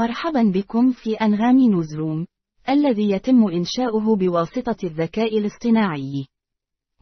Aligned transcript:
مرحبا 0.00 0.42
بكم 0.54 0.92
في 0.92 1.14
أنغام 1.14 1.58
نوزروم، 1.58 2.26
الذي 2.68 3.10
يتم 3.10 3.48
إنشاؤه 3.48 4.16
بواسطة 4.16 4.76
الذكاء 4.84 5.38
الاصطناعي. 5.38 6.26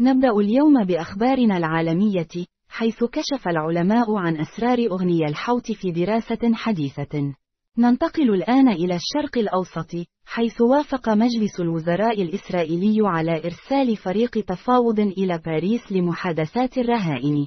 نبدأ 0.00 0.30
اليوم 0.30 0.84
بأخبارنا 0.84 1.56
العالمية، 1.56 2.46
حيث 2.68 3.04
كشف 3.04 3.48
العلماء 3.48 4.16
عن 4.16 4.36
أسرار 4.40 4.78
أغنية 4.90 5.26
الحوت 5.26 5.72
في 5.72 5.90
دراسة 5.90 6.54
حديثة. 6.54 7.34
ننتقل 7.78 8.34
الآن 8.34 8.68
إلى 8.68 8.94
الشرق 8.94 9.38
الأوسط، 9.38 9.90
حيث 10.24 10.60
وافق 10.60 11.08
مجلس 11.08 11.60
الوزراء 11.60 12.22
الإسرائيلي 12.22 12.96
على 13.04 13.42
إرسال 13.44 13.96
فريق 13.96 14.30
تفاوض 14.30 15.00
إلى 15.00 15.38
باريس 15.46 15.92
لمحادثات 15.92 16.78
الرهائن. 16.78 17.46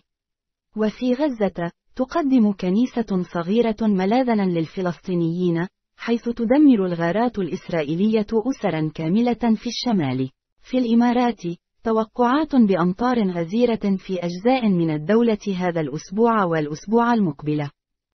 وفي 0.78 1.14
غزة، 1.14 1.72
تقدم 1.96 2.52
كنيسة 2.52 3.24
صغيرة 3.34 3.76
ملاذنا 3.82 4.42
للفلسطينيين، 4.42 5.68
حيث 5.98 6.30
تدمر 6.30 6.86
الغارات 6.86 7.40
الإسرائيلية 7.40 8.28
أسرا 8.34 8.92
كاملة 8.96 9.56
في 9.56 9.68
الشمال. 9.68 10.30
في 10.62 10.78
الإمارات، 10.78 11.42
توقعات 11.84 12.56
بأمطار 12.56 13.32
غزيرة 13.32 13.98
في 13.98 14.20
أجزاء 14.20 14.70
من 14.70 14.92
الدولة 14.92 15.56
هذا 15.58 15.82
الأسبوع 15.82 16.44
والأسبوع 16.44 17.14
المقبل. 17.14 17.70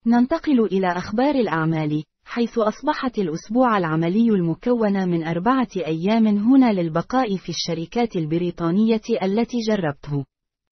ننتقل 0.05 0.65
إلى 0.65 0.87
أخبار 0.87 1.35
الأعمال، 1.35 2.03
حيث 2.26 2.57
أصبحت 2.57 3.20
الأسبوع 3.20 3.77
العملي 3.77 4.29
المكون 4.29 5.09
من 5.09 5.23
أربعة 5.23 5.67
أيام 5.77 6.27
هنا 6.27 6.73
للبقاء 6.73 7.37
في 7.37 7.49
الشركات 7.49 8.15
البريطانية 8.15 9.01
التي 9.23 9.57
جربته. 9.70 10.26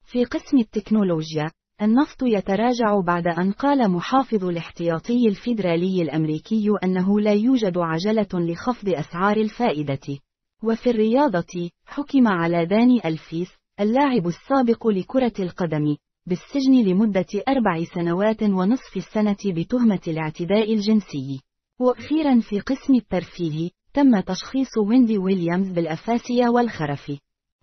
في 0.05 0.25
قسم 0.25 0.57
التكنولوجيا، 0.57 1.51
النفط 1.81 2.23
يتراجع 2.23 2.99
بعد 2.99 3.27
أن 3.27 3.51
قال 3.51 3.91
محافظ 3.91 4.45
الاحتياطي 4.45 5.27
الفيدرالي 5.27 6.01
الأمريكي 6.01 6.69
أنه 6.83 7.19
لا 7.19 7.31
يوجد 7.31 7.77
عجلة 7.77 8.27
لخفض 8.33 8.89
أسعار 8.89 9.37
الفائدة. 9.37 10.19
وفي 10.63 10.89
الرياضة، 10.89 11.69
حكم 11.85 12.27
على 12.27 12.65
داني 12.65 13.01
ألفيس، 13.05 13.49
اللاعب 13.79 14.27
السابق 14.27 14.87
لكرة 14.87 15.33
القدم، 15.39 15.95
بالسجن 16.27 16.73
لمدة 16.73 17.43
أربع 17.47 17.83
سنوات 17.95 18.43
ونصف 18.43 18.97
السنة 18.97 19.53
بتهمة 19.53 20.01
الاعتداء 20.07 20.73
الجنسي. 20.73 21.41
وأخيرا 21.79 22.39
في 22.39 22.59
قسم 22.59 22.95
الترفيه، 22.95 23.69
تم 23.93 24.19
تشخيص 24.19 24.77
ويندي 24.87 25.17
ويليامز 25.17 25.71
بالأفاسية 25.71 26.49
والخرف. 26.49 27.11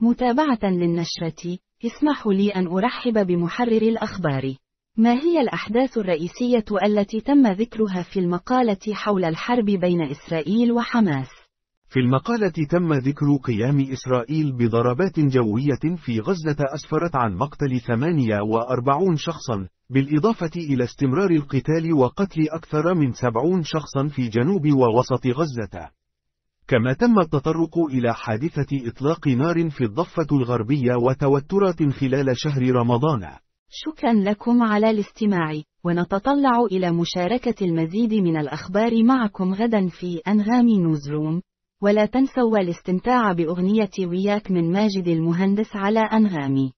متابعة 0.02 0.58
للنشرة، 0.62 1.58
اسمحوا 1.84 2.32
لي 2.32 2.50
أن 2.50 2.66
أرحب 2.66 3.26
بمحرر 3.26 3.82
الأخبار. 3.82 4.54
ما 4.96 5.12
هي 5.12 5.40
الأحداث 5.40 5.98
الرئيسية 5.98 6.64
التي 6.84 7.20
تم 7.20 7.46
ذكرها 7.46 8.02
في 8.02 8.20
المقالة 8.20 8.94
حول 8.94 9.24
الحرب 9.24 9.64
بين 9.64 10.02
إسرائيل 10.02 10.72
وحماس؟ 10.72 11.28
في 11.88 12.00
المقالة 12.00 12.52
تم 12.70 12.92
ذكر 12.92 13.36
قيام 13.44 13.80
إسرائيل 13.80 14.52
بضربات 14.52 15.20
جوية 15.20 15.96
في 15.96 16.20
غزة 16.20 16.56
أسفرت 16.74 17.16
عن 17.16 17.34
مقتل 17.34 17.80
48 17.80 19.16
شخصا، 19.16 19.68
بالإضافة 19.90 20.50
إلى 20.56 20.84
استمرار 20.84 21.30
القتال 21.30 21.92
وقتل 21.94 22.46
أكثر 22.50 22.94
من 22.94 23.12
70 23.12 23.62
شخصا 23.62 24.08
في 24.08 24.28
جنوب 24.28 24.66
ووسط 24.66 25.26
غزة. 25.26 25.90
كما 26.70 26.92
تم 26.92 27.18
التطرق 27.18 27.78
إلى 27.78 28.14
حادثة 28.14 28.88
إطلاق 28.88 29.28
نار 29.28 29.70
في 29.70 29.84
الضفة 29.84 30.26
الغربية 30.32 30.94
وتوترات 30.94 31.82
خلال 31.82 32.26
شهر 32.34 32.70
رمضان. 32.70 33.28
شكرا 33.70 34.12
لكم 34.12 34.62
على 34.62 34.90
الاستماع، 34.90 35.62
ونتطلع 35.84 36.64
إلى 36.72 36.92
مشاركة 36.92 37.64
المزيد 37.64 38.14
من 38.14 38.36
الأخبار 38.36 39.04
معكم 39.04 39.54
غدا 39.54 39.88
في 39.88 40.20
أنغام 40.28 40.68
نوزروم، 40.68 41.42
ولا 41.82 42.06
تنسوا 42.06 42.58
الاستمتاع 42.58 43.32
بأغنية 43.32 43.90
وياك 44.06 44.50
من 44.50 44.72
ماجد 44.72 45.08
المهندس 45.08 45.76
على 45.76 46.00
أنغامي. 46.00 46.72